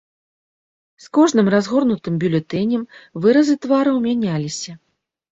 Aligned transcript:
З 1.03 1.09
кожным 1.17 1.49
разгорнутым 1.55 2.13
бюлетэнем 2.23 2.83
выразы 3.25 3.53
твараў 3.67 4.01
мяняліся. 4.07 4.71